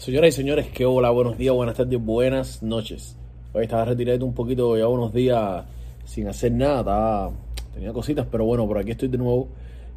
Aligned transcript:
Señoras 0.00 0.30
y 0.30 0.32
señores, 0.32 0.68
qué 0.68 0.86
hola, 0.86 1.10
buenos 1.10 1.36
días, 1.36 1.54
buenas 1.54 1.76
tardes, 1.76 2.02
buenas 2.02 2.62
noches. 2.62 3.18
Hoy 3.52 3.64
estaba 3.64 3.84
retirado 3.84 4.24
un 4.24 4.32
poquito, 4.32 4.78
ya 4.78 4.88
unos 4.88 5.12
días 5.12 5.66
sin 6.06 6.26
hacer 6.26 6.52
nada, 6.52 7.30
tenía 7.74 7.92
cositas, 7.92 8.26
pero 8.32 8.46
bueno, 8.46 8.66
por 8.66 8.78
aquí 8.78 8.92
estoy 8.92 9.08
de 9.08 9.18
nuevo. 9.18 9.48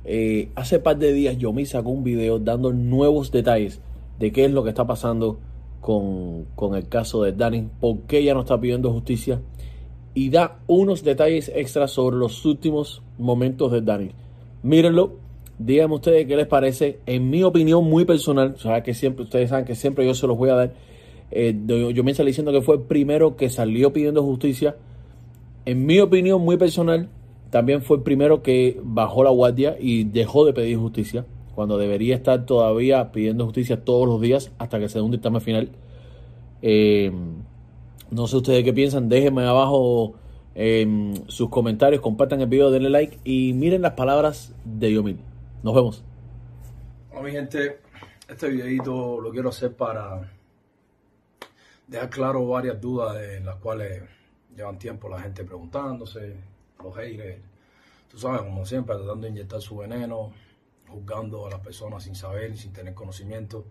Eh, 0.04 0.50
hace 0.56 0.80
par 0.80 0.98
de 0.98 1.14
días 1.14 1.38
yo 1.38 1.54
me 1.54 1.66
sacó 1.66 1.90
un 1.90 2.04
video 2.04 2.38
dando 2.38 2.74
nuevos 2.74 3.32
detalles 3.32 3.80
de 4.20 4.34
qué 4.34 4.44
es 4.44 4.52
lo 4.52 4.66
que 4.66 4.72
está 4.72 4.86
pasando 4.86 5.40
con, 5.80 6.48
con 6.54 6.76
el 6.76 6.90
caso 6.90 7.24
de 7.24 7.32
Dani, 7.32 7.70
por 7.80 8.00
qué 8.00 8.18
ella 8.18 8.34
no 8.34 8.42
está 8.42 8.60
pidiendo 8.60 8.92
justicia 8.92 9.40
y 10.14 10.30
da 10.30 10.60
unos 10.68 11.06
detalles 11.06 11.50
extras 11.56 11.92
sobre 11.92 12.18
los 12.18 12.44
últimos 12.44 13.04
momentos 13.18 13.72
de 13.72 13.80
Dani. 13.80 14.12
Mírenlo, 14.64 15.23
díganme 15.66 15.96
ustedes 15.96 16.28
qué 16.28 16.36
les 16.36 16.48
parece. 16.48 17.00
En 17.06 17.30
mi 17.30 17.44
opinión 17.44 17.84
muy 17.84 18.06
personal, 18.06 18.54
o 18.56 18.60
sea, 18.60 18.84
que 18.84 18.94
siempre, 18.94 19.24
ustedes 19.24 19.50
saben 19.50 19.66
que 19.66 19.76
siempre 19.76 20.06
yo 20.06 20.14
se 20.14 20.28
los 20.28 20.38
voy 20.38 20.50
a 20.50 20.56
dar. 20.56 20.74
Eh, 21.32 21.56
yo, 21.66 21.90
yo 21.90 22.04
me 22.04 22.14
salí 22.14 22.30
diciendo 22.30 22.52
que 22.52 22.62
fue 22.62 22.76
el 22.76 22.82
primero 22.82 23.36
que 23.36 23.50
salió 23.50 23.94
pidiendo 23.94 24.24
justicia. 24.24 24.76
En 25.66 25.86
mi 25.86 26.00
opinión 26.00 26.42
muy 26.42 26.58
personal, 26.58 27.10
también 27.50 27.82
fue 27.82 27.98
el 27.98 28.04
primero 28.04 28.42
que 28.42 28.80
bajó 28.84 29.24
la 29.24 29.30
guardia 29.30 29.78
y 29.80 30.04
dejó 30.04 30.46
de 30.46 30.54
pedir 30.54 30.78
justicia, 30.78 31.26
cuando 31.56 31.78
debería 31.78 32.16
estar 32.16 32.46
todavía 32.46 33.12
pidiendo 33.12 33.46
justicia 33.46 33.86
todos 33.86 34.08
los 34.08 34.20
días 34.20 34.52
hasta 34.58 34.80
que 34.80 34.90
se 34.90 35.00
dé 35.00 35.04
un 35.04 35.12
dictamen 35.12 35.40
final. 35.40 35.70
Eh, 36.62 37.12
no 38.10 38.28
sé 38.28 38.38
ustedes 38.38 38.64
qué 38.64 38.74
piensan, 38.74 39.08
déjenme 39.08 39.44
abajo 39.44 40.16
eh, 40.56 41.14
sus 41.28 41.50
comentarios, 41.50 42.02
compartan 42.02 42.42
el 42.42 42.48
video, 42.48 42.72
denle 42.72 42.90
like 42.90 43.20
y 43.24 43.54
miren 43.54 43.82
las 43.82 43.94
palabras 43.94 44.54
de 44.66 44.92
Yomil. 44.92 45.18
Nos 45.64 45.74
vemos. 45.74 46.04
Hola 47.10 47.22
mi 47.22 47.32
gente, 47.32 47.80
este 48.28 48.50
videito 48.50 49.22
lo 49.22 49.32
quiero 49.32 49.48
hacer 49.48 49.74
para 49.74 50.30
dejar 51.88 52.10
claro 52.10 52.46
varias 52.46 52.82
dudas 52.82 53.16
de 53.16 53.40
las 53.40 53.56
cuales 53.56 54.04
llevan 54.54 54.78
tiempo 54.78 55.08
la 55.08 55.22
gente 55.22 55.46
preguntándose, 55.46 56.36
los 56.84 56.94
haters, 56.98 57.42
tú 58.10 58.18
sabes, 58.18 58.42
como 58.42 58.66
siempre, 58.66 58.94
tratando 58.98 59.22
de 59.22 59.30
inyectar 59.30 59.62
su 59.62 59.78
veneno, 59.78 60.34
juzgando 60.90 61.48
a 61.48 61.52
las 61.52 61.62
personas 61.62 62.04
sin 62.04 62.16
saber, 62.16 62.58
sin 62.58 62.74
tener 62.74 62.94
conocimiento. 62.94 63.64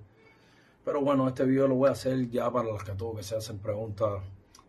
Pero 0.86 1.03
bueno, 1.03 1.28
este 1.28 1.44
video 1.44 1.69
lo 1.69 1.75
voy 1.75 1.91
a 1.91 1.92
hacer 1.92 2.31
ya 2.31 2.50
para 2.50 2.72
las 2.72 2.84
que 2.84 2.92
todo 2.92 3.16
que 3.16 3.22
se 3.22 3.36
hacen 3.36 3.59
preguntas 3.59 4.22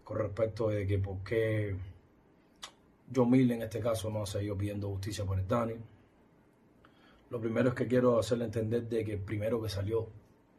con 0.03 0.17
respecto 0.17 0.67
de 0.67 0.85
que 0.85 0.99
por 0.99 1.23
qué 1.23 1.73
John 3.15 3.29
Mill 3.29 3.49
en 3.51 3.61
este 3.61 3.79
caso 3.79 4.09
no 4.09 4.23
ha 4.23 4.25
seguido 4.25 4.57
pidiendo 4.57 4.89
justicia 4.89 5.23
por 5.23 5.39
el 5.39 5.47
Dani. 5.47 5.75
Lo 7.33 7.41
primero 7.41 7.69
es 7.69 7.73
que 7.73 7.87
quiero 7.87 8.19
hacerle 8.19 8.45
entender 8.45 8.87
de 8.87 9.03
que 9.03 9.13
el 9.13 9.19
primero 9.19 9.59
que 9.59 9.67
salió 9.67 10.07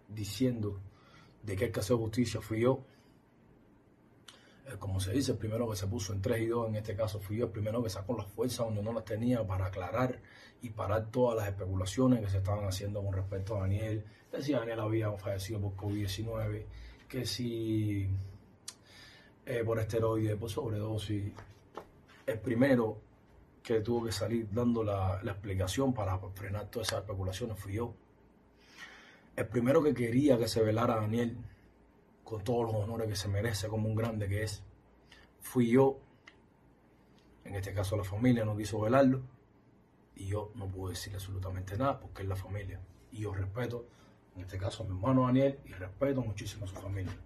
diciendo 0.09 0.81
de 1.41 1.55
que 1.55 1.67
hay 1.67 1.71
que 1.71 1.79
hacer 1.79 1.97
justicia 1.97 2.41
fui 2.41 2.63
yo. 2.63 2.81
Eh, 4.67 4.75
como 4.81 4.99
se 4.99 5.13
dice, 5.13 5.31
el 5.31 5.39
primero 5.39 5.71
que 5.71 5.77
se 5.77 5.87
puso 5.87 6.13
en 6.13 6.21
3 6.21 6.43
y 6.43 6.47
2 6.47 6.71
en 6.71 6.75
este 6.75 6.97
caso 6.97 7.21
fui 7.21 7.37
yo, 7.37 7.45
el 7.45 7.53
primero 7.53 7.81
que 7.81 7.91
sacó 7.91 8.17
las 8.17 8.27
fuerzas 8.27 8.67
donde 8.67 8.83
no 8.83 8.93
las 8.93 9.05
tenía 9.05 9.47
para 9.47 9.67
aclarar 9.67 10.21
y 10.63 10.71
parar 10.71 11.13
todas 11.13 11.37
las 11.37 11.47
especulaciones 11.47 12.19
que 12.19 12.29
se 12.29 12.39
estaban 12.39 12.67
haciendo 12.67 13.05
con 13.05 13.13
respecto 13.13 13.57
a 13.57 13.61
Daniel, 13.61 14.05
que 14.33 14.43
si 14.43 14.51
Daniel 14.51 14.81
había 14.81 15.13
fallecido 15.13 15.61
por 15.61 15.77
COVID-19, 15.77 16.65
que 17.09 17.25
si 17.25 18.09
eh, 19.47 19.63
por 19.65 19.79
esteroides, 19.79 20.35
por 20.35 20.51
sobredosis. 20.51 21.33
El 22.27 22.41
primero 22.41 23.04
que 23.65 23.81
tuvo 23.81 24.05
que 24.05 24.13
salir 24.13 24.47
dando 24.53 24.85
la, 24.85 25.21
explicación 25.25 25.95
para 25.95 26.19
frenar 26.35 26.71
todas 26.71 26.89
esas 26.89 27.01
especulaciones 27.01 27.59
fui 27.59 27.73
yo. 27.73 27.95
El 29.37 29.49
primero 29.49 29.83
que 29.83 29.95
quería 29.95 30.37
que 30.37 30.47
se 30.49 30.63
velara 30.63 30.97
Daniel 30.97 31.39
con 32.25 32.45
todos 32.45 32.67
los 32.67 32.75
honores 32.75 33.09
que 33.09 33.17
se 33.17 33.27
merece 33.27 33.69
como 33.69 33.89
un 33.89 33.97
grande 33.97 34.29
que 34.29 34.43
es, 34.43 34.63
fui 35.41 35.71
yo. 35.71 35.99
En 37.45 37.55
este 37.55 37.73
caso 37.73 37.97
la 37.97 38.05
familia 38.05 38.45
no 38.45 38.55
quiso 38.55 38.81
velarlo 38.81 39.23
y 40.15 40.27
yo 40.27 40.53
no 40.57 40.69
pude 40.69 40.93
decir 40.93 41.15
absolutamente 41.15 41.79
nada 41.79 41.99
porque 41.99 42.23
es 42.23 42.29
la 42.29 42.37
familia. 42.37 42.81
Y 43.13 43.21
yo 43.21 43.33
respeto, 43.33 43.87
en 44.37 44.43
este 44.43 44.59
caso 44.59 44.83
a 44.83 44.87
mi 44.87 44.93
hermano 44.93 45.23
Daniel, 45.23 45.59
y 45.65 45.73
respeto 45.73 46.21
muchísimo 46.21 46.67
a 46.67 46.69
su 46.69 46.75
familia. 46.75 47.17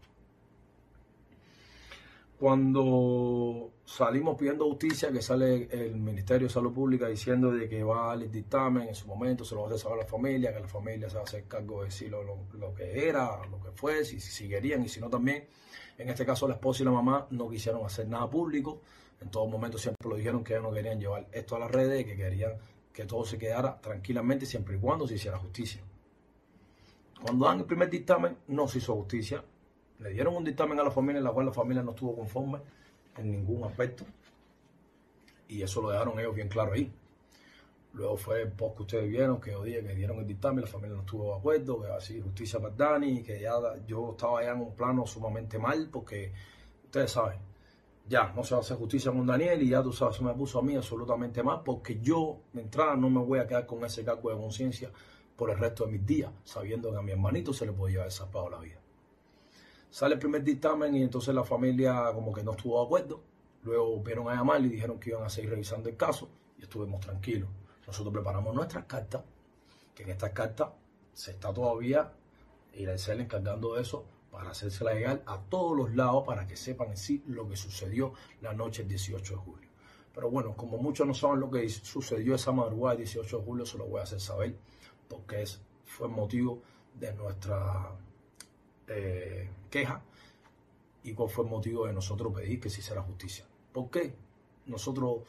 Cuando 2.39 3.73
salimos 3.85 4.37
pidiendo 4.37 4.65
justicia, 4.67 5.11
que 5.11 5.21
sale 5.21 5.69
el 5.73 5.97
Ministerio 5.97 6.47
de 6.47 6.53
Salud 6.53 6.73
Pública 6.73 7.09
diciendo 7.09 7.51
de 7.51 7.69
que 7.69 7.83
va 7.83 8.13
al 8.13 8.31
dictamen 8.31 8.89
en 8.89 8.95
su 8.95 9.09
momento, 9.09 9.45
se 9.45 9.57
lo 9.57 9.63
va 9.63 9.75
a 9.75 9.79
saber 9.79 9.99
a 9.99 10.03
la 10.03 10.09
familia, 10.09 10.55
que 10.55 10.61
la 10.61 10.69
familia 10.69 11.11
se 11.11 11.17
va 11.17 11.23
a 11.23 11.25
hacer 11.25 11.49
cargo 11.49 11.81
de 11.81 11.87
decir 11.87 12.11
lo, 12.11 12.23
lo, 12.23 12.39
lo 12.53 12.73
que 12.73 13.09
era, 13.09 13.45
lo 13.47 13.61
que 13.61 13.73
fue, 13.73 14.05
si, 14.05 14.21
si 14.21 14.49
querían 14.49 14.85
y 14.85 14.89
si 14.89 15.01
no 15.01 15.11
también. 15.11 15.49
En 15.99 16.09
este 16.09 16.25
caso 16.25 16.47
la 16.47 16.55
esposa 16.55 16.83
y 16.83 16.85
la 16.85 16.93
mamá 16.93 17.27
no 17.31 17.51
quisieron 17.51 17.85
hacer 17.85 18.07
nada 18.07 18.31
público, 18.31 18.83
en 19.21 19.31
todo 19.31 19.47
momento 19.49 19.77
siempre 19.77 20.09
lo 20.09 20.15
dijeron 20.15 20.45
que 20.45 20.53
ellos 20.53 20.63
no 20.63 20.73
querían 20.73 21.01
llevar 21.01 21.27
esto 21.33 21.57
a 21.57 21.59
las 21.59 21.73
redes, 21.73 22.05
que 22.05 22.17
querían 22.17 22.53
que 22.93 23.05
todo 23.05 23.25
se 23.25 23.37
quedara 23.37 23.81
tranquilamente 23.81 24.47
siempre 24.47 24.77
y 24.77 24.79
cuando 24.79 25.09
se 25.09 25.15
hiciera 25.15 25.39
justicia. 25.39 25.83
Cuando 27.21 27.47
dan 27.47 27.59
el 27.59 27.65
primer 27.65 27.91
dictamen 27.91 28.37
no 28.47 28.69
se 28.69 28.79
hizo 28.79 28.95
justicia, 28.95 29.43
le 29.99 30.11
dieron 30.11 30.37
un 30.37 30.45
dictamen 30.45 30.79
a 30.79 30.85
la 30.85 30.91
familia 30.91 31.19
en 31.19 31.25
la 31.25 31.33
cual 31.33 31.47
la 31.47 31.53
familia 31.53 31.83
no 31.83 31.91
estuvo 31.91 32.15
conforme 32.15 32.59
en 33.17 33.31
ningún 33.31 33.65
aspecto. 33.65 34.05
Y 35.49 35.63
eso 35.63 35.81
lo 35.81 35.91
dejaron 35.91 36.19
ellos 36.21 36.35
bien 36.35 36.49
claro 36.49 36.73
ahí. 36.73 36.93
Luego 37.95 38.17
fue 38.17 38.43
el 38.43 38.53
post 38.53 38.77
que 38.77 38.83
ustedes 38.83 39.09
vieron, 39.09 39.41
que 39.41 39.51
dije 39.65 39.83
que 39.83 39.95
dieron 39.95 40.19
el 40.19 40.27
dictamen, 40.27 40.61
la 40.61 40.71
familia 40.71 40.95
no 40.95 41.01
estuvo 41.03 41.33
de 41.33 41.39
acuerdo, 41.39 41.83
que 41.83 41.89
así 41.89 42.21
justicia 42.21 42.61
para 42.61 42.75
Dani, 42.75 43.23
que 43.23 43.41
ya 43.41 43.55
yo 43.87 44.11
estaba 44.13 44.43
ya 44.43 44.53
en 44.53 44.61
un 44.61 44.75
plano 44.77 45.07
sumamente 45.07 45.59
mal, 45.59 45.89
porque 45.91 46.33
ustedes 46.85 47.11
saben, 47.11 47.41
ya 48.07 48.33
no 48.35 48.45
se 48.45 48.55
hacer 48.55 48.77
justicia 48.77 49.11
con 49.11 49.27
Daniel 49.27 49.63
y 49.63 49.71
ya 49.71 49.83
tú 49.83 49.93
sabes, 49.93 50.17
se 50.17 50.23
me 50.23 50.33
puso 50.35 50.59
a 50.59 50.63
mí 50.63 50.77
absolutamente 50.77 51.43
mal, 51.43 51.63
porque 51.65 51.99
yo 52.01 52.43
de 52.53 52.63
entrada 52.63 52.95
no 52.95 53.11
me 53.11 53.21
voy 53.21 53.39
a 53.41 53.47
quedar 53.47 53.67
con 53.67 53.85
ese 53.85 54.05
cargo 54.05 54.31
de 54.31 54.37
conciencia 54.37 54.91
por 55.35 55.51
el 55.51 55.59
resto 55.59 55.87
de 55.87 55.93
mis 55.93 56.07
días, 56.07 56.31
sabiendo 56.45 56.91
que 56.91 56.99
a 56.99 57.03
mi 57.03 57.13
hermanito 57.13 57.53
se 57.53 57.67
le 57.67 57.73
podía 57.73 58.01
haber 58.01 58.13
zapado 58.13 58.51
la 58.51 58.59
vida. 58.59 58.79
Sale 59.91 60.15
el 60.15 60.21
primer 60.21 60.43
dictamen 60.43 60.95
y 60.95 61.03
entonces 61.03 61.35
la 61.35 61.45
familia 61.45 62.11
como 62.15 62.33
que 62.33 62.43
no 62.43 62.53
estuvo 62.53 62.79
de 62.81 62.87
acuerdo. 62.87 63.23
Luego 63.63 64.01
vieron 64.03 64.29
a 64.29 64.35
llamar 64.35 64.61
y 64.61 64.69
dijeron 64.69 65.01
que 65.01 65.11
iban 65.11 65.25
a 65.25 65.29
seguir 65.29 65.51
revisando 65.51 65.89
el 65.89 65.97
caso 65.97 66.29
y 66.59 66.63
estuvimos 66.63 67.01
tranquilos. 67.01 67.49
Nosotros 67.87 68.13
preparamos 68.13 68.55
nuestras 68.55 68.85
cartas, 68.85 69.23
que 69.95 70.03
en 70.03 70.11
estas 70.11 70.31
cartas 70.31 70.69
se 71.15 71.33
está 71.33 71.53
todavía 71.53 72.13
Iracel 72.75 73.21
encargando 73.21 73.75
de 73.75 73.83
eso 73.83 74.05
para 74.31 74.51
hacérsela 74.51 74.95
llegar 74.95 75.23
a 75.27 75.41
todos 75.41 75.77
los 75.77 75.95
lados 75.95 76.25
para 76.27 76.47
que 76.47 76.57
sepan 76.57 76.91
en 76.91 76.97
sí 76.97 77.25
lo 77.27 77.49
que 77.49 77.57
sucedió 77.57 78.13
la 78.43 78.53
noche 78.53 78.83
del 78.83 78.91
18 78.91 79.35
de 79.35 79.41
julio. 79.41 79.69
Pero 80.15 80.31
bueno, 80.31 80.55
como 80.55 80.79
muchos 80.79 81.07
no 81.07 81.15
saben 81.15 81.41
lo 81.41 81.51
que 81.51 81.69
sucedió 81.69 82.35
esa 82.35 82.53
madrugada 82.53 82.97
del 82.97 83.05
18 83.05 83.39
de 83.39 83.45
julio, 83.45 83.67
se 83.67 83.79
lo 83.79 83.87
voy 83.87 84.01
a 84.01 84.05
hacer 84.05 84.21
saber 84.21 84.57
porque 85.09 85.43
es, 85.43 85.61
fue 85.85 86.09
motivo 86.09 86.63
de 86.95 87.13
nuestra 87.15 87.91
eh, 88.89 89.51
queja 89.71 90.03
y 91.03 91.13
cuál 91.13 91.29
fue 91.29 91.45
el 91.45 91.51
motivo 91.51 91.87
de 91.87 91.93
nosotros 91.93 92.33
pedir 92.33 92.61
que 92.61 92.71
se 92.71 92.81
hiciera 92.81 93.03
justicia. 93.03 93.45
¿Por 93.73 93.91
qué? 93.91 94.15
Nosotros, 94.67 95.21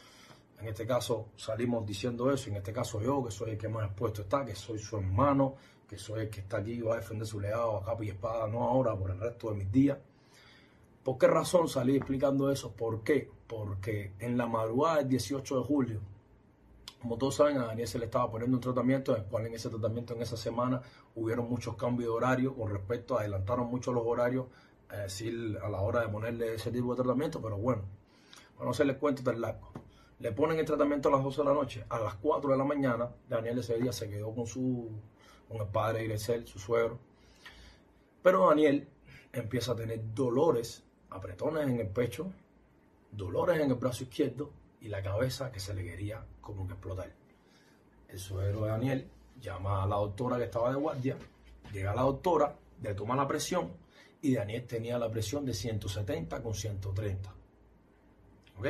en 0.59 0.68
este 0.68 0.86
caso, 0.86 1.28
salimos 1.36 1.86
diciendo 1.86 2.31
eso, 2.31 2.50
en 2.50 2.58
este 2.58 2.74
caso 2.74 3.02
yo, 3.02 3.24
que 3.24 3.31
soy 3.31 3.52
el 3.52 3.58
que 3.58 3.69
más 3.69 3.86
expuesto 3.86 4.24
está, 4.24 4.44
que 4.46 4.56
soy 4.56 4.80
su 4.80 4.98
hermano, 4.98 5.56
que 5.88 5.98
soy 5.98 6.22
el 6.22 6.30
que 6.30 6.42
está 6.42 6.58
aquí 6.58 6.74
y 6.74 6.81
va 6.81 6.96
a 6.96 7.00
defender 7.00 7.28
su 7.28 7.40
legado 7.40 7.78
a 7.78 7.86
capa 7.86 8.03
y 8.03 8.09
espada, 8.09 8.48
no 8.48 8.64
ahora, 8.64 8.96
por 8.96 9.12
el 9.12 9.19
resto 9.19 9.50
de 9.52 9.58
mis 9.58 9.72
días. 9.72 9.98
¿Por 11.03 11.18
qué 11.18 11.28
razón 11.28 11.68
salí 11.68 11.96
explicando 11.96 12.52
eso? 12.52 12.72
¿Por 12.72 13.03
qué? 13.03 13.30
Porque 13.48 14.14
en 14.19 14.38
la 14.38 14.46
madrugada 14.46 14.98
del 14.98 15.09
18 15.09 15.59
de 15.59 15.64
julio, 15.64 16.02
como 17.02 17.18
todos 17.18 17.36
saben, 17.36 17.58
a 17.58 17.66
Daniel 17.66 17.88
se 17.88 17.98
le 17.98 18.06
estaba 18.06 18.30
poniendo 18.30 18.58
un 18.58 18.62
tratamiento, 18.62 19.16
en 19.16 19.24
el 19.24 19.28
cual 19.28 19.46
en 19.48 19.54
ese 19.54 19.70
tratamiento, 19.70 20.14
en 20.14 20.22
esa 20.22 20.36
semana, 20.36 20.82
hubieron 21.16 21.50
muchos 21.50 21.76
cambios 21.76 22.10
de 22.10 22.16
horario 22.16 22.56
con 22.56 22.70
respecto, 22.70 23.18
adelantaron 23.18 23.68
mucho 23.68 23.94
los 23.94 24.04
horarios, 24.06 24.48
es 24.92 24.98
decir, 25.00 25.57
a 25.63 25.69
la 25.69 25.80
hora 25.81 26.01
de 26.01 26.10
ponerle 26.10 26.56
ese 26.56 26.72
tipo 26.72 26.94
de 26.94 27.01
tratamiento, 27.01 27.42
pero 27.42 27.57
bueno, 27.57 27.84
para 28.56 28.66
no 28.66 28.72
hacerles 28.72 28.98
cuento 28.98 29.24
tan 29.24 29.40
largo. 29.40 29.72
Le 30.19 30.34
ponen 30.34 30.60
el 30.60 30.66
tratamiento 30.66 31.07
a 31.07 31.13
las 31.13 31.24
12 31.24 31.42
de 31.42 31.48
la 31.48 31.54
noche, 31.54 31.86
a 31.88 32.00
las 32.00 32.16
4 32.16 32.51
de 32.51 32.57
la 32.57 32.66
mañana, 32.66 33.10
Daniel 33.30 33.60
ese 33.60 33.78
día 33.78 33.94
se 33.94 34.10
quedó 34.10 34.36
con 34.36 34.46
su, 34.46 34.90
con 35.48 35.57
el 35.62 35.68
padre 35.68 36.04
Irecel, 36.04 36.46
su 36.46 36.60
suegro, 36.60 37.00
pero 38.22 38.50
Daniel 38.50 38.90
empieza 39.31 39.72
a 39.72 39.75
tener 39.75 40.01
dolores, 40.13 40.84
apretones 41.10 41.68
en 41.68 41.80
el 41.80 41.88
pecho, 41.88 42.30
dolores 43.12 43.62
en 43.62 43.69
el 43.72 43.75
brazo 43.75 44.04
izquierdo, 44.04 44.51
y 44.81 44.88
la 44.88 45.02
cabeza 45.02 45.52
que 45.52 45.60
se 45.60 45.74
le 45.74 45.84
quería 45.84 46.24
como 46.42 46.66
que 46.68 46.74
explotar. 46.74 47.12
El 48.08 48.20
suegro 48.20 48.62
de 48.66 48.72
Daniel 48.72 49.10
llama 49.40 49.84
a 49.84 49.88
la 49.88 49.96
doctora 49.96 50.38
que 50.38 50.46
estaba 50.46 50.70
de 50.72 50.78
guardia, 50.78 51.18
llega 51.72 51.94
la 51.94 52.02
doctora, 52.02 52.56
le 52.81 52.94
toma 52.94 53.16
la 53.16 53.28
presión 53.28 53.72
y 54.22 54.34
Daniel 54.34 54.66
tenía 54.66 54.98
la 54.98 55.10
presión 55.10 55.46
de 55.46 55.54
170 55.54 56.42
con 56.42 56.54
130. 56.54 57.34
¿Ok? 58.58 58.68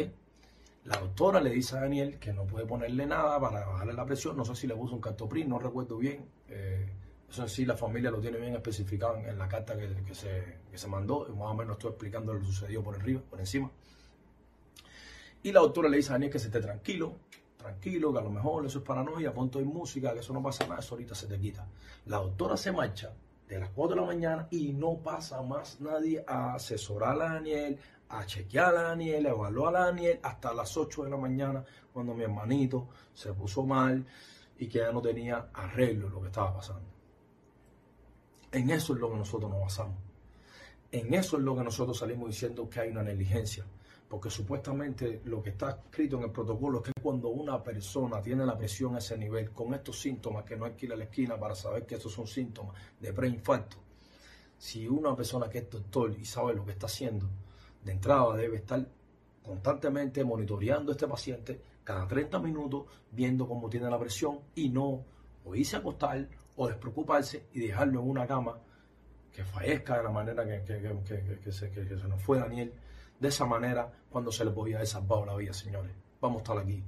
La 0.86 0.98
doctora 0.98 1.42
le 1.42 1.52
dice 1.52 1.78
a 1.78 1.82
Daniel 1.82 2.20
que 2.20 2.34
no 2.34 2.46
puede 2.46 2.66
ponerle 2.66 3.06
nada 3.06 3.40
para 3.40 3.66
bajarle 3.66 3.94
la 3.94 4.06
presión, 4.06 4.38
no 4.38 4.46
sé 4.46 4.56
si 4.56 4.68
le 4.68 4.76
puso 4.76 4.96
un 4.96 5.02
cartoprin, 5.02 5.50
no 5.50 5.60
recuerdo 5.60 5.98
bien, 5.98 6.26
eh, 6.48 6.90
Eso 7.30 7.48
sí 7.48 7.66
la 7.66 7.76
familia 7.76 8.10
lo 8.10 8.20
tiene 8.20 8.40
bien 8.40 8.56
especificado 8.56 9.18
en 9.18 9.38
la 9.38 9.48
carta 9.48 9.78
que, 9.78 10.16
se, 10.16 10.58
que 10.72 10.78
se 10.78 10.88
mandó, 10.88 11.28
más 11.36 11.52
o 11.52 11.54
menos 11.54 11.78
estoy 11.78 11.92
explicando 11.92 12.34
lo 12.34 12.40
que 12.40 12.46
sucedió 12.46 12.82
por 12.82 12.96
arriba, 12.96 13.22
por 13.30 13.40
encima. 13.40 13.70
Y 15.44 15.52
la 15.52 15.62
doctora 15.62 15.90
le 15.90 15.98
dice 15.98 16.10
a 16.10 16.14
Daniel 16.14 16.32
que 16.32 16.40
se 16.40 16.48
esté 16.48 16.60
tranquilo, 16.60 17.16
tranquilo, 17.58 18.12
que 18.12 18.20
a 18.20 18.24
lo 18.24 18.30
mejor 18.30 18.66
eso 18.66 18.80
es 18.80 18.86
paranoia, 18.86 19.34
ponte 19.34 19.58
hoy 19.58 19.66
música, 19.66 20.14
que 20.14 20.20
eso 20.20 20.34
no 20.34 20.42
pasa 20.42 20.66
nada, 20.68 20.80
eso 20.80 20.96
ahorita 20.96 21.16
se 21.16 21.28
te 21.28 21.40
quita. 21.40 21.68
La 22.06 22.18
doctora 22.18 22.58
se 22.58 22.72
marcha 22.72 23.14
de 23.48 23.60
las 23.60 23.70
4 23.70 23.96
de 23.96 24.02
la 24.02 24.08
mañana 24.08 24.48
y 24.52 24.74
no 24.74 24.98
pasa 24.98 25.42
más 25.42 25.80
nadie 25.82 26.24
a 26.28 26.54
asesorar 26.54 27.22
a 27.22 27.34
Daniel, 27.34 27.80
a 28.10 28.26
chequear 28.26 28.76
a 28.76 28.84
Daniel, 28.84 29.26
a 29.28 29.30
evaluar 29.30 29.76
a 29.76 29.86
Daniel 29.86 30.20
hasta 30.22 30.54
las 30.54 30.76
8 30.76 31.04
de 31.06 31.10
la 31.10 31.18
mañana 31.18 31.64
cuando 31.92 32.14
mi 32.14 32.24
hermanito 32.24 32.90
se 33.14 33.34
puso 33.34 33.66
mal 33.66 34.06
y 34.58 34.68
que 34.68 34.80
ya 34.80 34.92
no 34.92 35.02
tenía 35.02 35.50
arreglo 35.54 36.10
lo 36.10 36.22
que 36.22 36.28
estaba 36.28 36.54
pasando. 36.54 36.88
En 38.52 38.70
eso 38.70 38.94
es 38.94 39.00
lo 39.00 39.10
que 39.12 39.18
nosotros 39.18 39.50
nos 39.50 39.62
basamos. 39.62 39.98
En 40.92 41.14
eso 41.14 41.38
es 41.38 41.44
lo 41.44 41.56
que 41.56 41.64
nosotros 41.64 41.98
salimos 41.98 42.30
diciendo 42.30 42.70
que 42.70 42.80
hay 42.80 42.90
una 42.90 43.04
negligencia. 43.04 43.66
Porque 44.10 44.30
supuestamente 44.30 45.22
lo 45.26 45.42
que 45.42 45.52
está 45.52 45.70
escrito 45.86 46.18
en 46.18 46.24
el 46.24 46.32
protocolo 46.32 46.80
es 46.80 46.86
que 46.86 47.02
cuando 47.02 47.30
una 47.30 47.64
persona 47.64 48.22
tiene 48.22 48.46
la 48.46 48.58
presión 48.58 48.96
a 48.96 48.98
ese 48.98 49.18
nivel, 49.18 49.52
con 49.52 49.74
estos 49.74 50.00
síntomas, 50.02 50.44
que 50.44 50.58
no 50.58 50.66
hay 50.66 50.74
que 50.74 50.92
a 50.92 50.96
la 50.96 51.04
esquina 51.04 51.40
para 51.40 51.54
saber 51.54 51.86
que 51.86 51.96
estos 51.96 52.12
son 52.14 52.26
síntomas 52.26 52.76
de 53.00 53.14
preinfarto, 53.14 53.78
si 54.58 54.88
una 54.88 55.16
persona 55.16 55.48
que 55.48 55.60
es 55.60 55.70
doctor 55.70 56.16
y 56.20 56.26
sabe 56.26 56.56
lo 56.56 56.66
que 56.66 56.72
está 56.72 56.88
haciendo, 56.88 57.30
de 57.84 57.92
entrada 57.92 58.36
debe 58.36 58.58
estar 58.58 58.86
constantemente 59.44 60.24
monitoreando 60.24 60.92
a 60.92 60.94
este 60.94 61.08
paciente 61.08 61.62
cada 61.84 62.08
30 62.08 62.40
minutos, 62.40 62.86
viendo 63.12 63.48
cómo 63.48 63.70
tiene 63.70 63.90
la 63.90 64.00
presión 64.00 64.40
y 64.56 64.70
no 64.70 65.06
o 65.46 65.56
irse 65.56 65.76
a 65.76 65.80
acostar 65.80 66.28
o 66.56 66.68
despreocuparse 66.68 67.48
y 67.54 67.62
dejarlo 67.62 68.02
en 68.02 68.10
una 68.10 68.28
cama 68.28 68.60
que 69.32 69.44
fallezca 69.44 69.98
de 69.98 70.04
la 70.04 70.10
manera 70.12 70.46
que, 70.46 70.64
que, 70.64 71.52
se, 71.52 71.72
que, 71.72 71.86
se, 71.86 72.08
nos 72.08 72.22
fue 72.22 72.40
Daniel. 72.40 72.74
De 73.20 73.28
esa 73.28 73.46
manera, 73.46 73.92
cuando 74.10 74.32
se 74.32 74.46
le 74.46 74.52
podía 74.52 74.78
haber 74.78 74.88
salvado 74.88 75.26
la 75.26 75.36
vida, 75.36 75.54
señores. 75.54 75.92
Vamos 76.22 76.38
a 76.38 76.44
estar 76.44 76.58
aquí. 76.58 76.82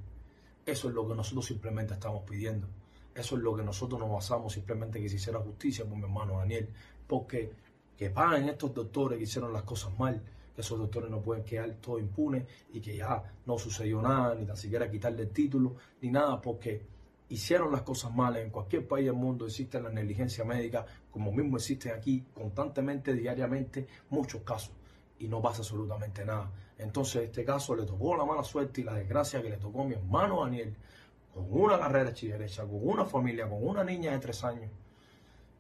Eso 0.66 0.88
es 0.88 0.94
lo 0.94 1.06
que 1.06 1.14
nosotros 1.14 1.46
simplemente 1.46 1.94
estamos 1.94 2.24
pidiendo. 2.24 2.68
Eso 3.14 3.36
es 3.36 3.42
lo 3.42 3.54
que 3.56 3.64
nosotros 3.64 4.00
nos 4.00 4.10
basamos 4.10 4.54
simplemente 4.54 5.02
que 5.02 5.10
se 5.10 5.18
hiciera 5.18 5.40
justicia 5.40 5.84
con 5.84 5.98
mi 6.00 6.06
hermano 6.06 6.38
Daniel. 6.38 6.70
Porque 7.06 7.52
que 7.98 8.10
paguen 8.10 8.48
estos 8.48 8.74
doctores 8.74 9.18
que 9.18 9.26
hicieron 9.26 9.52
las 9.52 9.64
cosas 9.64 9.98
mal, 10.00 10.22
que 10.56 10.62
esos 10.62 10.80
doctores 10.80 11.10
no 11.10 11.22
pueden 11.22 11.44
quedar 11.44 11.70
todo 11.82 12.00
impunes 12.00 12.46
y 12.72 12.80
que 12.80 12.96
ya 12.96 13.22
no 13.46 13.58
sucedió 13.58 14.02
nada, 14.02 14.34
ni 14.34 14.46
tan 14.46 14.56
siquiera 14.56 14.90
quitarle 14.90 15.24
el 15.24 15.32
título, 15.32 15.76
ni 16.02 16.12
nada, 16.12 16.42
porque 16.42 16.82
hicieron 17.28 17.74
las 17.74 17.82
cosas 17.82 18.16
malas. 18.16 18.42
En 18.42 18.52
cualquier 18.52 18.88
país 18.88 19.06
del 19.06 19.16
mundo 19.16 19.48
existe 19.48 19.82
la 19.82 19.90
negligencia 19.90 20.46
médica, 20.46 20.86
como 21.12 21.34
mismo 21.34 21.58
existe 21.58 21.92
aquí 21.92 22.24
constantemente, 22.34 23.14
diariamente, 23.14 23.86
muchos 24.10 24.42
casos 24.44 24.72
y 25.22 25.28
no 25.28 25.42
pasa 25.42 25.60
absolutamente 25.60 26.26
nada. 26.26 26.52
Entonces, 26.78 27.24
este 27.24 27.46
caso 27.46 27.76
le 27.76 27.86
tocó 27.86 28.18
la 28.18 28.26
mala 28.26 28.44
suerte 28.44 28.82
y 28.82 28.84
la 28.84 28.94
desgracia 28.94 29.42
que 29.42 29.50
le 29.50 29.58
tocó 29.58 29.84
a 29.84 29.86
mi 29.86 29.94
hermano 29.94 30.44
Daniel, 30.44 30.76
con 31.32 31.46
una 31.50 31.80
carrera 31.80 32.12
derecha, 32.12 32.64
con 32.64 32.80
una 32.82 33.06
familia, 33.06 33.48
con 33.48 33.66
una 33.66 33.84
niña 33.84 34.12
de 34.14 34.20
tres 34.20 34.44
años. 34.44 34.72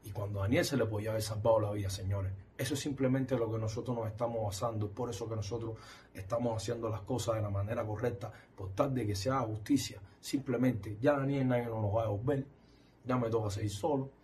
Y 0.03 0.09
cuando 0.09 0.39
a 0.39 0.43
Daniel 0.43 0.65
se 0.65 0.77
le 0.77 0.85
podía 0.85 1.11
haber 1.11 1.21
salvado 1.21 1.59
la 1.59 1.71
vida, 1.71 1.91
señores. 1.91 2.33
Eso 2.57 2.73
es 2.73 2.79
simplemente 2.79 3.37
lo 3.37 3.51
que 3.51 3.59
nosotros 3.59 3.95
nos 3.95 4.07
estamos 4.07 4.43
basando. 4.43 4.89
Por 4.89 5.11
eso 5.11 5.29
que 5.29 5.35
nosotros 5.35 5.75
estamos 6.13 6.57
haciendo 6.57 6.89
las 6.89 7.01
cosas 7.01 7.35
de 7.35 7.43
la 7.43 7.51
manera 7.51 7.85
correcta, 7.85 8.31
por 8.55 8.71
tal 8.71 8.93
de 8.95 9.05
que 9.05 9.15
se 9.15 9.29
haga 9.29 9.41
justicia. 9.41 10.01
Simplemente, 10.19 10.97
ya 10.99 11.13
Daniel 11.13 11.47
nadie 11.47 11.65
nos 11.65 11.83
lo 11.83 11.91
va 11.91 12.01
a 12.01 12.05
devolver. 12.05 12.47
Ya 13.05 13.17
me 13.17 13.29
toca 13.29 13.51
seguir 13.51 13.69
solo 13.71 14.20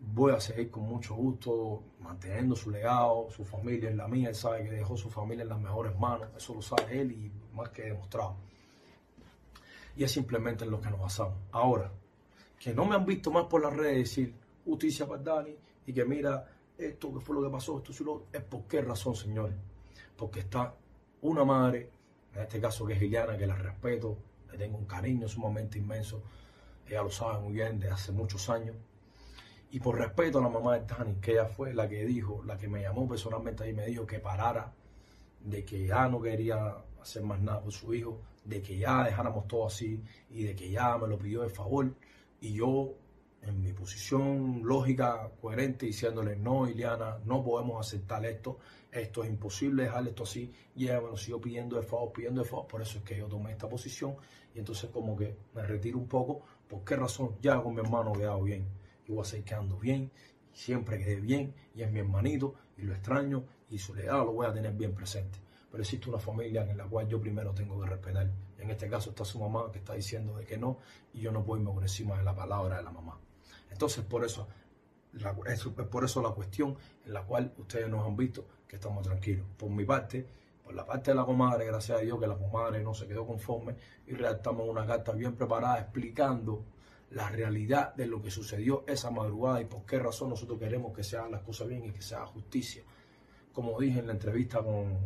voy 0.00 0.32
a 0.32 0.40
seguir 0.40 0.70
con 0.70 0.84
mucho 0.84 1.14
gusto 1.14 1.82
manteniendo 2.00 2.54
su 2.54 2.70
legado, 2.70 3.28
su 3.30 3.44
familia 3.44 3.90
en 3.90 3.96
la 3.96 4.08
mía, 4.08 4.28
él 4.28 4.34
sabe 4.34 4.64
que 4.64 4.70
dejó 4.70 4.96
su 4.96 5.10
familia 5.10 5.42
en 5.42 5.48
las 5.48 5.60
mejores 5.60 5.98
manos, 5.98 6.28
eso 6.36 6.54
lo 6.54 6.62
sabe 6.62 7.00
él 7.00 7.12
y 7.12 7.32
más 7.54 7.70
que 7.70 7.82
demostrado. 7.82 8.36
Y 9.96 10.04
es 10.04 10.12
simplemente 10.12 10.64
en 10.64 10.70
lo 10.70 10.80
que 10.80 10.90
nos 10.90 11.00
basamos. 11.00 11.36
Ahora, 11.50 11.90
que 12.58 12.72
no 12.72 12.84
me 12.84 12.94
han 12.94 13.04
visto 13.04 13.30
más 13.30 13.46
por 13.46 13.62
las 13.62 13.74
redes 13.74 13.96
decir 13.96 14.34
justicia 14.64 15.06
para 15.06 15.22
Dani 15.22 15.56
y 15.86 15.92
que 15.92 16.04
mira 16.04 16.46
esto 16.76 17.12
que 17.12 17.20
fue 17.20 17.34
lo 17.34 17.42
que 17.42 17.50
pasó, 17.50 17.78
esto 17.78 18.04
lo 18.04 18.26
es 18.32 18.42
por 18.42 18.62
qué 18.64 18.82
razón, 18.82 19.16
señores. 19.16 19.56
Porque 20.16 20.40
está 20.40 20.74
una 21.22 21.44
madre, 21.44 21.90
en 22.34 22.42
este 22.42 22.60
caso 22.60 22.86
que 22.86 22.92
es 22.92 23.00
Giliana, 23.00 23.36
que 23.36 23.46
la 23.46 23.56
respeto, 23.56 24.16
le 24.52 24.58
tengo 24.58 24.78
un 24.78 24.86
cariño 24.86 25.26
sumamente 25.26 25.78
inmenso, 25.78 26.22
ella 26.86 27.02
lo 27.02 27.10
sabe 27.10 27.40
muy 27.40 27.54
bien 27.54 27.80
de 27.80 27.90
hace 27.90 28.12
muchos 28.12 28.48
años, 28.48 28.76
y 29.70 29.80
por 29.80 29.98
respeto 29.98 30.38
a 30.38 30.42
la 30.42 30.48
mamá 30.48 30.78
de 30.78 30.86
Tani, 30.86 31.16
que 31.16 31.32
ella 31.32 31.46
fue 31.46 31.74
la 31.74 31.88
que 31.88 32.04
dijo, 32.06 32.42
la 32.44 32.56
que 32.56 32.68
me 32.68 32.82
llamó 32.82 33.06
personalmente 33.06 33.68
y 33.68 33.74
me 33.74 33.86
dijo 33.86 34.06
que 34.06 34.18
parara, 34.18 34.72
de 35.40 35.64
que 35.64 35.86
ya 35.86 36.08
no 36.08 36.20
quería 36.20 36.74
hacer 37.00 37.22
más 37.22 37.40
nada 37.40 37.60
por 37.60 37.72
su 37.72 37.92
hijo, 37.92 38.20
de 38.44 38.62
que 38.62 38.78
ya 38.78 39.04
dejáramos 39.04 39.46
todo 39.46 39.66
así 39.66 40.02
y 40.30 40.44
de 40.44 40.56
que 40.56 40.70
ya 40.70 40.96
me 40.96 41.06
lo 41.06 41.18
pidió 41.18 41.42
de 41.42 41.50
favor. 41.50 41.94
Y 42.40 42.54
yo, 42.54 42.94
en 43.42 43.62
mi 43.62 43.72
posición 43.74 44.62
lógica, 44.64 45.30
coherente, 45.40 45.84
diciéndole, 45.84 46.36
no, 46.36 46.66
Iliana, 46.66 47.18
no 47.24 47.44
podemos 47.44 47.86
aceptar 47.86 48.24
esto, 48.24 48.58
esto 48.90 49.22
es 49.22 49.28
imposible 49.28 49.82
dejar 49.82 50.08
esto 50.08 50.22
así. 50.22 50.50
Y 50.76 50.84
ella 50.84 51.02
me 51.02 51.08
lo 51.08 51.16
siguió 51.18 51.40
pidiendo 51.40 51.76
de 51.76 51.82
favor, 51.82 52.10
pidiendo 52.12 52.42
de 52.42 52.48
favor, 52.48 52.66
por 52.66 52.80
eso 52.80 52.98
es 52.98 53.04
que 53.04 53.18
yo 53.18 53.26
tomé 53.26 53.52
esta 53.52 53.68
posición. 53.68 54.16
Y 54.54 54.60
entonces 54.60 54.88
como 54.90 55.14
que 55.14 55.36
me 55.54 55.62
retiro 55.62 55.98
un 55.98 56.08
poco, 56.08 56.40
¿por 56.66 56.82
qué 56.84 56.96
razón? 56.96 57.36
Ya 57.42 57.60
con 57.62 57.74
mi 57.74 57.80
hermano 57.80 58.12
he 58.14 58.18
quedado 58.18 58.42
bien 58.42 58.66
yo 59.08 59.14
voy 59.14 59.22
a 59.22 59.24
seguir 59.24 59.46
quedando 59.46 59.78
bien, 59.78 60.12
siempre 60.52 60.98
quedé 60.98 61.16
bien, 61.16 61.54
y 61.74 61.82
es 61.82 61.90
mi 61.90 62.00
hermanito, 62.00 62.54
y 62.76 62.82
lo 62.82 62.92
extraño, 62.92 63.44
y 63.70 63.78
su 63.78 63.94
legado 63.94 64.26
lo 64.26 64.32
voy 64.32 64.46
a 64.46 64.52
tener 64.52 64.72
bien 64.72 64.94
presente. 64.94 65.38
Pero 65.70 65.82
existe 65.82 66.08
una 66.08 66.18
familia 66.18 66.62
en 66.68 66.76
la 66.76 66.84
cual 66.84 67.08
yo 67.08 67.20
primero 67.20 67.52
tengo 67.52 67.80
que 67.80 67.88
respetar. 67.88 68.30
En 68.58 68.70
este 68.70 68.88
caso 68.88 69.10
está 69.10 69.24
su 69.24 69.38
mamá 69.38 69.70
que 69.72 69.78
está 69.78 69.94
diciendo 69.94 70.36
de 70.36 70.44
que 70.44 70.58
no, 70.58 70.78
y 71.12 71.20
yo 71.20 71.32
no 71.32 71.44
puedo 71.44 71.60
irme 71.60 71.72
por 71.72 71.82
encima 71.82 72.18
de 72.18 72.24
la 72.24 72.34
palabra 72.34 72.78
de 72.78 72.82
la 72.82 72.90
mamá. 72.90 73.18
Entonces, 73.70 74.04
por 74.04 74.24
eso, 74.24 74.48
la, 75.12 75.34
por 75.34 76.04
eso 76.04 76.22
la 76.22 76.30
cuestión 76.30 76.76
en 77.04 77.12
la 77.12 77.22
cual 77.22 77.52
ustedes 77.58 77.88
nos 77.88 78.06
han 78.06 78.16
visto 78.16 78.46
que 78.66 78.76
estamos 78.76 79.02
tranquilos. 79.02 79.46
Por 79.56 79.70
mi 79.70 79.84
parte, 79.84 80.26
por 80.64 80.74
la 80.74 80.84
parte 80.84 81.12
de 81.12 81.14
la 81.14 81.24
comadre, 81.24 81.66
gracias 81.66 81.98
a 81.98 82.00
Dios 82.02 82.18
que 82.18 82.26
la 82.26 82.36
comadre 82.36 82.82
no 82.82 82.92
se 82.92 83.06
quedó 83.06 83.26
conforme 83.26 83.74
y 84.06 84.12
redactamos 84.12 84.68
una 84.68 84.86
carta 84.86 85.12
bien 85.12 85.34
preparada 85.34 85.78
explicando 85.78 86.64
la 87.10 87.28
realidad 87.28 87.94
de 87.94 88.06
lo 88.06 88.20
que 88.20 88.30
sucedió 88.30 88.84
esa 88.86 89.10
madrugada 89.10 89.60
y 89.60 89.64
por 89.64 89.84
qué 89.84 89.98
razón 89.98 90.30
nosotros 90.30 90.58
queremos 90.58 90.94
que 90.94 91.02
se 91.02 91.16
hagan 91.16 91.32
las 91.32 91.42
cosas 91.42 91.68
bien 91.68 91.84
y 91.84 91.90
que 91.90 92.02
se 92.02 92.14
haga 92.14 92.26
justicia. 92.26 92.82
Como 93.52 93.78
dije 93.80 94.00
en 94.00 94.06
la 94.06 94.12
entrevista 94.12 94.62
con 94.62 94.98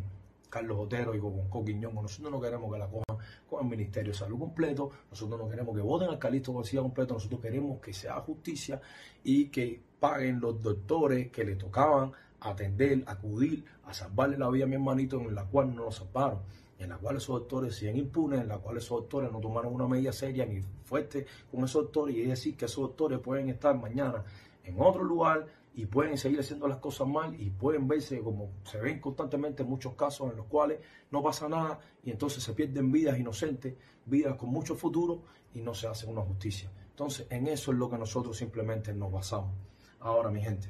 Carlos 0.51 0.77
Otero 0.81 1.15
y 1.15 1.21
con 1.21 1.49
Coquiñón, 1.49 1.95
nosotros 1.95 2.31
no 2.31 2.41
queremos 2.41 2.73
que 2.73 2.79
la 2.79 2.89
cojan 2.89 3.25
con 3.49 3.63
el 3.63 3.71
Ministerio 3.71 4.13
de 4.13 4.19
Salud 4.19 4.39
completo, 4.39 4.91
nosotros 5.11 5.41
no 5.41 5.49
queremos 5.49 5.75
que 5.75 5.81
voten 5.81 6.09
al 6.09 6.19
Calixto 6.19 6.53
García 6.53 6.81
completo, 6.81 7.15
nosotros 7.15 7.41
queremos 7.41 7.81
que 7.81 7.93
se 7.93 8.09
haga 8.09 8.21
justicia 8.21 8.81
y 9.23 9.47
que 9.47 9.81
paguen 9.99 10.41
los 10.41 10.61
doctores 10.61 11.31
que 11.31 11.45
le 11.45 11.55
tocaban 11.57 12.13
atender, 12.41 13.05
acudir, 13.07 13.65
a 13.85 13.95
salvarle 13.95 14.37
la 14.37 14.51
vida 14.51 14.65
a 14.65 14.67
mi 14.67 14.75
hermanito 14.75 15.21
en 15.21 15.35
la 15.35 15.45
cual 15.45 15.75
no 15.75 15.85
lo 15.85 15.93
salvaron 15.93 16.41
en 16.83 16.91
la 16.91 16.99
cual 16.99 17.17
esos 17.17 17.41
doctores 17.41 17.77
siguen 17.77 17.97
impunes, 17.97 18.41
en 18.41 18.49
la 18.49 18.59
cual 18.59 18.77
esos 18.77 19.01
doctores 19.01 19.31
no 19.31 19.41
tomaron 19.41 19.73
una 19.73 19.87
medida 19.87 20.13
seria 20.13 20.45
ni 20.45 20.61
fuerte 20.85 21.27
con 21.51 21.65
esos 21.65 21.85
doctores, 21.85 22.17
y 22.17 22.23
es 22.23 22.29
decir, 22.29 22.57
que 22.57 22.65
esos 22.65 22.83
doctores 22.83 23.19
pueden 23.21 23.49
estar 23.49 23.79
mañana 23.79 24.25
en 24.65 24.81
otro 24.81 25.03
lugar 25.03 25.47
y 25.75 25.87
pueden 25.87 26.19
seguir 26.19 26.41
haciendo 26.41 26.69
las 26.69 26.79
cosas 26.79 27.09
mal 27.09 27.41
y 27.41 27.51
pueden 27.51 27.89
verse 27.89 28.21
como 28.21 28.51
se 28.65 28.79
ven 28.79 29.01
constantemente 29.01 29.65
muchos 29.65 29.95
casos 29.95 30.31
en 30.31 30.37
los 30.37 30.47
cuales 30.47 30.81
no 31.11 31.23
pasa 31.23 31.49
nada 31.49 31.81
y 32.05 32.11
entonces 32.11 32.43
se 32.43 32.53
pierden 32.53 32.93
vidas 32.93 33.19
inocentes, 33.19 33.75
vidas 34.05 34.37
con 34.37 34.51
mucho 34.51 34.75
futuro 34.75 35.23
y 35.55 35.61
no 35.61 35.75
se 35.75 35.87
hace 35.87 36.07
una 36.07 36.21
justicia. 36.23 36.71
Entonces, 36.91 37.27
en 37.31 37.47
eso 37.49 37.73
es 37.73 37.79
lo 37.79 37.89
que 37.89 37.97
nosotros 37.97 38.37
simplemente 38.37 38.93
nos 38.93 39.11
basamos. 39.11 39.55
Ahora, 40.01 40.31
mi 40.31 40.43
gente, 40.43 40.69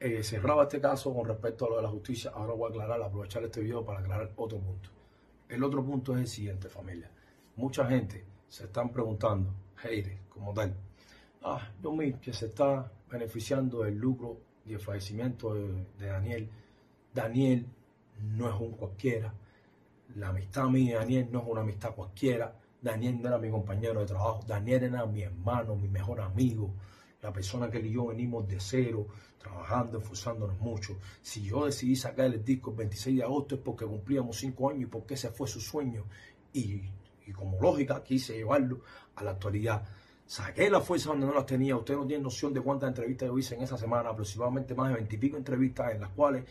eh, 0.00 0.22
cerraba 0.22 0.62
este 0.62 0.80
caso 0.80 1.14
con 1.14 1.26
respecto 1.26 1.66
a 1.66 1.68
lo 1.68 1.76
de 1.76 1.82
la 1.82 1.90
justicia. 1.90 2.32
Ahora 2.34 2.54
voy 2.54 2.68
a 2.68 2.70
aclarar, 2.70 3.02
aprovechar 3.02 3.44
este 3.44 3.60
video 3.60 3.84
para 3.84 4.00
aclarar 4.00 4.32
otro 4.34 4.58
punto. 4.58 4.88
El 5.46 5.62
otro 5.62 5.84
punto 5.84 6.14
es 6.14 6.20
el 6.20 6.26
siguiente, 6.26 6.70
familia. 6.70 7.10
Mucha 7.56 7.86
gente 7.86 8.24
se 8.48 8.64
están 8.64 8.90
preguntando, 8.90 9.52
haters 9.76 10.18
como 10.30 10.54
tal, 10.54 10.74
ah, 11.42 11.68
yo 11.82 11.92
mismo 11.92 12.18
que 12.20 12.32
se 12.32 12.46
está 12.46 12.90
beneficiando 13.10 13.82
del 13.82 13.98
lucro 13.98 14.38
y 14.64 14.72
el 14.72 14.80
fallecimiento 14.80 15.54
de, 15.54 15.84
Daniel. 15.98 16.48
Daniel 17.12 17.66
no 18.22 18.48
es 18.48 18.58
un 18.58 18.72
cualquiera. 18.72 19.34
La 20.16 20.28
amistad 20.28 20.64
mía 20.68 20.92
y 20.92 20.94
Daniel 20.94 21.28
no 21.30 21.40
es 21.40 21.44
una 21.46 21.60
amistad 21.60 21.94
cualquiera. 21.94 22.54
Daniel 22.80 23.20
no 23.20 23.28
era 23.28 23.38
mi 23.38 23.50
compañero 23.50 24.00
de 24.00 24.06
trabajo. 24.06 24.40
Daniel 24.46 24.84
era 24.84 25.04
mi 25.04 25.22
hermano, 25.22 25.76
mi 25.76 25.88
mejor 25.88 26.22
amigo 26.22 26.70
la 27.22 27.32
persona 27.32 27.70
que 27.70 27.78
él 27.78 27.86
y 27.86 27.92
yo 27.92 28.06
venimos 28.06 28.48
de 28.48 28.58
cero, 28.60 29.06
trabajando, 29.38 29.98
esforzándonos 29.98 30.58
mucho. 30.58 30.98
Si 31.22 31.42
yo 31.42 31.66
decidí 31.66 31.96
sacar 31.96 32.26
el 32.26 32.44
disco 32.44 32.70
el 32.70 32.76
26 32.76 33.16
de 33.16 33.22
agosto 33.22 33.54
es 33.56 33.60
porque 33.60 33.84
cumplíamos 33.86 34.36
cinco 34.36 34.70
años 34.70 34.82
y 34.82 34.86
porque 34.86 35.14
ese 35.14 35.30
fue 35.30 35.48
su 35.48 35.60
sueño. 35.60 36.04
Y, 36.52 36.82
como 37.32 37.60
lógica 37.60 38.02
quise 38.02 38.34
llevarlo 38.34 38.80
a 39.14 39.22
la 39.22 39.30
actualidad. 39.32 39.84
Saqué 40.26 40.68
la 40.68 40.80
fuerza 40.80 41.10
donde 41.10 41.26
no 41.26 41.34
las 41.34 41.46
tenía. 41.46 41.76
Usted 41.76 41.94
no 41.94 42.04
tiene 42.04 42.24
noción 42.24 42.52
de 42.52 42.60
cuántas 42.60 42.88
entrevistas 42.88 43.28
yo 43.28 43.38
hice 43.38 43.54
en 43.54 43.62
esa 43.62 43.78
semana, 43.78 44.10
aproximadamente 44.10 44.74
más 44.74 44.88
de 44.88 44.96
veintipico 44.96 45.36
entrevistas 45.36 45.92
en 45.92 46.00
las 46.00 46.10
cuales, 46.10 46.44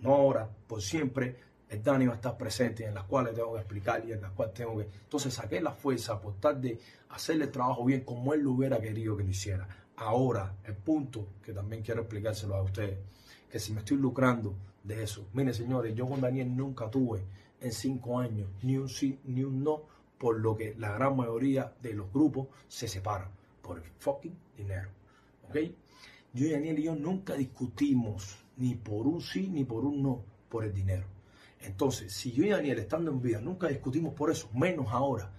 no 0.00 0.14
ahora, 0.14 0.48
por 0.66 0.82
siempre, 0.82 1.36
el 1.68 1.82
Dani 1.82 2.06
va 2.06 2.14
a 2.14 2.16
estar 2.16 2.36
presente, 2.36 2.86
en 2.86 2.94
las 2.94 3.04
cuales 3.04 3.34
tengo 3.34 3.52
que 3.52 3.60
explicar 3.60 4.04
y 4.06 4.12
en 4.12 4.22
las 4.22 4.32
cuales 4.32 4.54
tengo 4.54 4.78
que... 4.78 4.84
Entonces 4.84 5.34
saqué 5.34 5.60
la 5.60 5.72
fuerza 5.72 6.20
por 6.20 6.34
tal 6.40 6.60
de 6.60 6.78
hacerle 7.10 7.44
el 7.44 7.50
trabajo 7.50 7.84
bien 7.84 8.02
como 8.02 8.32
él 8.32 8.40
lo 8.40 8.52
hubiera 8.52 8.80
querido 8.80 9.16
que 9.16 9.24
lo 9.24 9.30
hiciera. 9.30 9.68
Ahora, 9.96 10.56
el 10.64 10.74
punto 10.74 11.28
que 11.42 11.52
también 11.52 11.82
quiero 11.82 12.02
explicárselo 12.02 12.54
a 12.54 12.62
ustedes, 12.62 12.98
que 13.50 13.58
si 13.58 13.72
me 13.72 13.80
estoy 13.80 13.96
lucrando 13.96 14.54
de 14.82 15.02
eso. 15.02 15.26
Miren, 15.32 15.52
señores, 15.52 15.94
yo 15.94 16.06
con 16.06 16.20
Daniel 16.20 16.56
nunca 16.56 16.90
tuve 16.90 17.24
en 17.60 17.72
cinco 17.72 18.18
años 18.18 18.48
ni 18.62 18.76
un 18.76 18.88
sí 18.88 19.18
ni 19.24 19.42
un 19.42 19.62
no 19.62 19.82
por 20.18 20.40
lo 20.40 20.56
que 20.56 20.74
la 20.78 20.92
gran 20.92 21.16
mayoría 21.16 21.72
de 21.80 21.94
los 21.94 22.12
grupos 22.12 22.48
se 22.66 22.88
separan, 22.88 23.30
por 23.62 23.78
el 23.78 23.84
fucking 23.98 24.36
dinero. 24.56 24.88
¿Ok? 25.48 25.56
Yo 26.32 26.46
y 26.46 26.50
Daniel 26.50 26.78
y 26.78 26.82
yo 26.84 26.94
nunca 26.94 27.34
discutimos 27.34 28.36
ni 28.56 28.74
por 28.74 29.06
un 29.06 29.20
sí 29.20 29.48
ni 29.48 29.64
por 29.64 29.84
un 29.84 30.02
no, 30.02 30.22
por 30.48 30.64
el 30.64 30.72
dinero. 30.72 31.17
Entonces, 31.60 32.12
si 32.12 32.32
yo 32.32 32.44
y 32.44 32.50
Daniel 32.50 32.78
estando 32.78 33.10
en 33.10 33.20
vida 33.20 33.40
nunca 33.40 33.68
discutimos 33.68 34.14
por 34.14 34.30
eso, 34.30 34.48
menos 34.54 34.86
ahora 34.90 35.32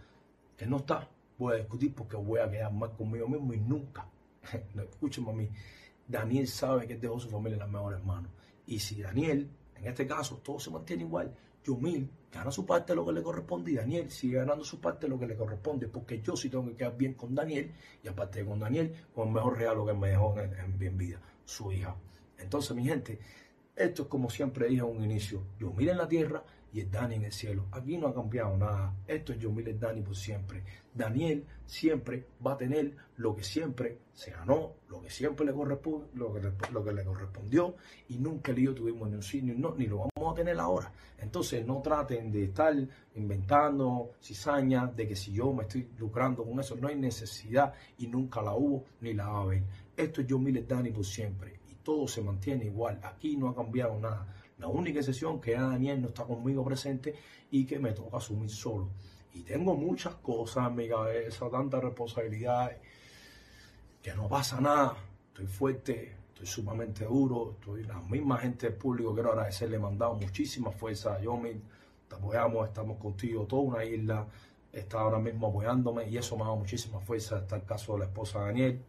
que 0.58 0.66
no 0.66 0.78
está, 0.78 1.10
voy 1.38 1.54
a 1.54 1.58
discutir 1.58 1.94
porque 1.94 2.18
voy 2.18 2.40
a 2.40 2.50
quedar 2.50 2.74
mal 2.74 2.92
conmigo 2.94 3.28
mismo 3.28 3.54
y 3.54 3.60
nunca. 3.60 4.06
Escúcheme 4.76 5.30
a 5.30 5.34
mí, 5.34 5.50
Daniel 6.08 6.48
sabe 6.48 6.88
que 6.88 6.94
él 6.94 7.02
dejó 7.02 7.20
su 7.20 7.30
familia 7.30 7.56
en 7.56 7.60
las 7.60 7.70
mejores 7.70 8.04
manos. 8.04 8.32
Y 8.68 8.80
si 8.80 9.02
Daniel, 9.02 9.50
en 9.76 9.88
este 9.88 10.06
caso, 10.06 10.38
todo 10.44 10.60
se 10.60 10.70
mantiene 10.70 11.04
igual, 11.04 11.34
Yomil 11.64 12.10
gana 12.32 12.52
su 12.52 12.66
parte 12.66 12.94
de 12.94 12.98
lo 12.98 13.06
que 13.06 13.12
le 13.12 13.24
corresponde 13.24 13.72
y 13.72 13.76
Daniel 13.76 14.10
sigue 14.12 14.38
ganando 14.38 14.64
su 14.64 14.80
parte 14.80 15.08
de 15.08 15.10
lo 15.10 15.20
que 15.20 15.28
le 15.28 15.36
corresponde, 15.36 15.88
porque 15.88 16.22
yo 16.22 16.36
sí 16.36 16.50
tengo 16.50 16.66
que 16.68 16.76
quedar 16.76 16.96
bien 16.96 17.14
con 17.14 17.34
Daniel 17.34 17.72
y 18.04 18.08
aparte 18.08 18.46
con 18.46 18.60
Daniel, 18.60 18.94
con 19.14 19.30
el 19.30 19.34
mejor 19.34 19.58
regalo 19.58 19.86
que 19.86 19.94
me 19.94 20.10
dejó 20.10 20.36
en, 20.40 20.78
bien 20.78 20.98
vida, 20.98 21.20
su 21.46 21.72
hija. 21.72 21.96
Entonces, 22.38 22.76
mi 22.76 22.86
gente, 22.86 23.20
esto 23.80 24.04
es 24.04 24.08
como 24.10 24.30
siempre 24.30 24.68
dije 24.68 24.82
a 24.82 24.86
un 24.86 25.02
inicio, 25.02 25.42
Yomil 25.58 25.88
en 25.88 25.98
la 25.98 26.08
tierra 26.08 26.44
y 26.74 26.82
el 26.82 26.92
Dani 26.92 27.16
en 27.16 27.24
el 27.24 27.32
cielo. 27.32 27.68
Aquí 27.72 27.98
no 27.98 28.08
ha 28.08 28.14
cambiado 28.14 28.58
nada. 28.58 28.94
Esto 29.08 29.32
es 29.32 29.40
Yomil 29.40 29.70
el 29.70 29.80
Dani 29.80 30.02
por 30.02 30.18
siempre. 30.18 30.66
Daniel 30.94 31.46
siempre 31.66 32.28
va 32.46 32.54
a 32.54 32.58
tener 32.58 32.94
lo 33.16 33.34
que 33.34 33.42
siempre 33.42 34.00
se 34.12 34.32
ganó, 34.32 34.74
lo 34.90 35.02
que 35.02 35.10
siempre 35.10 35.46
le 35.46 35.54
corresponde, 35.54 36.08
lo 36.14 36.34
que, 36.34 36.42
lo 36.74 36.84
que 36.84 36.92
le 36.92 37.06
correspondió 37.06 37.76
y 38.10 38.18
nunca 38.18 38.52
el 38.52 38.58
yo 38.58 38.76
tuvimos 38.76 39.10
ni 39.10 39.16
un 39.16 39.24
sí 39.24 39.42
ni 39.42 39.54
no, 39.54 39.74
ni 39.76 39.88
lo 39.88 40.10
vamos 40.14 40.34
a 40.34 40.36
tener 40.36 40.60
ahora. 40.60 40.92
Entonces 41.18 41.66
no 41.66 41.82
traten 41.82 42.34
de 42.34 42.44
estar 42.44 42.76
inventando 43.16 44.12
cizañas 44.22 44.94
de 44.94 45.08
que 45.08 45.16
si 45.16 45.32
yo 45.32 45.54
me 45.54 45.64
estoy 45.64 45.88
lucrando 45.98 46.44
con 46.44 46.60
eso, 46.60 46.76
no 46.76 46.90
hay 46.90 46.98
necesidad 46.98 47.74
y 47.98 48.08
nunca 48.08 48.42
la 48.42 48.54
hubo 48.54 48.84
ni 49.00 49.14
la 49.14 49.30
va 49.30 49.38
a 49.38 49.42
haber. 49.44 49.64
Esto 49.96 50.20
es 50.20 50.28
Yomil 50.28 50.58
el 50.58 50.68
Dani 50.68 50.92
por 50.92 51.06
siempre 51.06 51.59
todo 51.90 52.08
se 52.08 52.22
mantiene 52.22 52.66
igual. 52.66 53.00
Aquí 53.02 53.36
no 53.36 53.50
ha 53.50 53.56
cambiado 53.56 53.98
nada. 54.00 54.28
La 54.60 54.68
única 54.68 55.00
excepción 55.00 55.42
que 55.42 55.54
Daniel 55.54 56.00
no 56.00 56.10
está 56.10 56.24
conmigo 56.24 56.64
presente 56.64 57.16
y 57.50 57.66
que 57.66 57.80
me 57.80 57.94
toca 57.94 58.18
asumir 58.18 58.52
solo. 58.52 58.90
Y 59.34 59.42
tengo 59.42 59.74
muchas 59.74 60.14
cosas 60.18 60.68
en 60.68 60.76
mi 60.76 60.88
cabeza, 60.88 61.50
tantas 61.50 61.84
responsabilidades, 61.84 62.78
que 64.04 64.14
no 64.14 64.30
pasa 64.30 64.62
nada. 64.62 64.98
Estoy 65.30 65.48
fuerte, 65.48 66.16
estoy 66.28 66.46
sumamente 66.46 67.06
duro, 67.06 67.56
estoy 67.60 67.84
la 67.86 68.00
misma 68.02 68.38
gente 68.38 68.68
del 68.68 68.78
público, 68.78 69.16
quiero 69.16 69.32
agradecerle, 69.32 69.78
he 69.78 69.80
mandado 69.80 70.14
muchísima 70.14 70.70
fuerza 70.70 71.16
a 71.16 71.22
Yomi, 71.22 71.60
te 72.08 72.16
apoyamos, 72.16 72.68
estamos 72.68 73.00
contigo, 73.00 73.48
toda 73.48 73.64
una 73.64 73.84
isla 73.84 74.28
está 74.72 75.00
ahora 75.00 75.18
mismo 75.18 75.48
apoyándome 75.48 76.08
y 76.08 76.18
eso 76.20 76.36
me 76.36 76.44
ha 76.44 76.46
dado 76.46 76.58
muchísima 76.58 77.00
fuerza. 77.00 77.40
Está 77.40 77.56
el 77.56 77.64
caso 77.64 77.94
de 77.94 78.00
la 78.00 78.06
esposa 78.06 78.42
Daniel, 78.42 78.80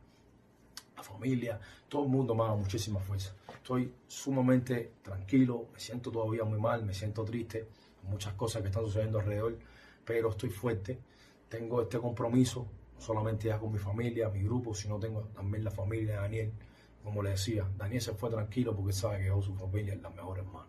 la 1.01 1.05
familia, 1.05 1.61
todo 1.89 2.05
el 2.05 2.11
mundo 2.11 2.35
me 2.35 2.45
dado 2.45 2.59
muchísima 2.59 3.01
fuerza. 3.01 3.33
Estoy 3.55 3.93
sumamente 4.07 4.93
tranquilo, 5.03 5.69
me 5.73 5.81
siento 5.81 6.11
todavía 6.11 6.45
muy 6.45 6.61
mal, 6.61 6.85
me 6.85 6.93
siento 6.93 7.25
triste, 7.25 7.69
muchas 8.03 8.35
cosas 8.35 8.61
que 8.63 8.69
están 8.69 8.85
sucediendo 8.85 9.19
alrededor, 9.19 9.59
pero 10.05 10.31
estoy 10.31 10.51
fuerte. 10.51 10.99
Tengo 11.49 11.81
este 11.83 11.99
compromiso, 11.99 12.67
no 12.95 13.01
solamente 13.01 13.49
ya 13.49 13.59
con 13.59 13.73
mi 13.73 13.79
familia, 13.79 14.29
mi 14.29 14.43
grupo, 14.43 14.75
sino 14.75 14.99
tengo 14.99 15.23
también 15.35 15.65
la 15.65 15.71
familia 15.71 16.15
de 16.15 16.21
Daniel. 16.21 16.53
Como 17.03 17.23
le 17.23 17.31
decía, 17.31 17.67
Daniel 17.79 18.03
se 18.03 18.13
fue 18.13 18.29
tranquilo 18.31 18.77
porque 18.77 18.93
sabe 18.93 19.19
que 19.19 19.25
dejó 19.25 19.41
su 19.41 19.55
familia 19.55 19.95
en 19.95 20.03
las 20.03 20.15
mejores 20.15 20.45
manos. 20.45 20.69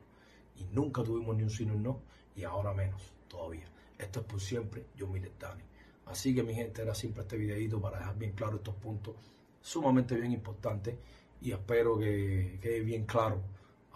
Y 0.55 0.63
nunca 0.65 1.03
tuvimos 1.03 1.35
ni 1.35 1.43
un 1.43 1.71
un 1.71 1.83
no, 1.83 2.01
y 2.35 2.43
ahora 2.43 2.73
menos 2.73 3.01
todavía. 3.27 3.65
Esto 3.97 4.21
es 4.21 4.25
por 4.25 4.39
siempre, 4.39 4.85
yo 4.95 5.07
mi 5.07 5.19
Dani. 5.19 5.63
Así 6.05 6.33
que 6.33 6.41
mi 6.41 6.53
gente, 6.53 6.81
era 6.81 6.95
siempre 6.95 7.21
este 7.23 7.37
videito 7.37 7.81
para 7.81 7.99
dejar 7.99 8.17
bien 8.17 8.31
claro 8.31 8.57
estos 8.57 8.75
puntos 8.75 9.15
sumamente 9.61 10.15
bien 10.15 10.31
importantes 10.31 10.95
y 11.41 11.51
espero 11.51 11.97
que 11.97 12.59
quede 12.61 12.81
bien 12.81 13.05
claro 13.05 13.41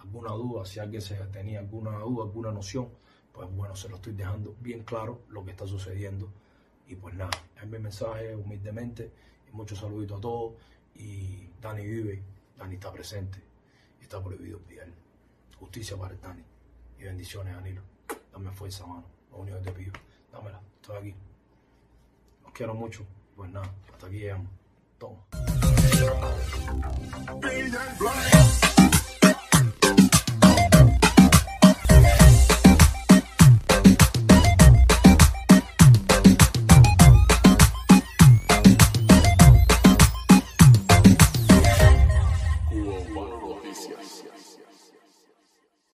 alguna 0.05 0.31
duda, 0.31 0.65
si 0.65 0.79
alguien 0.79 1.01
se 1.01 1.15
tenía 1.25 1.59
alguna 1.59 1.97
duda, 1.99 2.23
alguna 2.25 2.51
noción, 2.51 2.89
pues 3.31 3.49
bueno, 3.51 3.75
se 3.75 3.89
lo 3.89 3.95
estoy 3.95 4.13
dejando 4.13 4.55
bien 4.59 4.83
claro 4.83 5.23
lo 5.29 5.43
que 5.43 5.51
está 5.51 5.67
sucediendo. 5.67 6.31
Y 6.87 6.95
pues 6.95 7.15
nada, 7.15 7.31
es 7.59 7.67
mi 7.67 7.79
mensaje 7.79 8.35
humildemente 8.35 9.11
y 9.47 9.51
muchos 9.51 9.79
saluditos 9.79 10.19
a 10.19 10.21
todos. 10.21 10.53
Y 10.93 11.49
Dani 11.59 11.83
vive, 11.83 12.23
Dani 12.55 12.75
está 12.75 12.91
presente, 12.91 13.39
está 13.99 14.23
prohibido 14.23 14.59
pillar. 14.59 14.87
Justicia 15.59 15.97
para 15.97 16.13
el 16.13 16.21
Dani. 16.21 16.43
Y 16.99 17.03
bendiciones, 17.03 17.55
Danilo. 17.55 17.81
Dame 18.31 18.51
fuerza, 18.51 18.85
mano. 18.85 19.05
Lo 19.31 19.37
único 19.37 19.57
que 19.57 19.63
te 19.63 19.71
pido, 19.71 19.93
dámela. 20.31 20.61
Estoy 20.75 20.97
aquí. 20.97 21.15
Los 22.43 22.53
quiero 22.53 22.73
mucho. 22.73 23.05
Pues 23.35 23.51
nada, 23.51 23.73
hasta 23.91 24.07
aquí 24.07 24.19
llegamos. 24.19 24.51
Toma. 24.97 25.25
Being 26.05 27.71
blind. 27.97 28.94